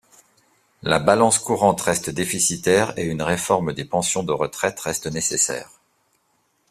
[0.81, 5.69] La balance courante reste déficitaire et une réforme des pensions de retraite reste nécessaire.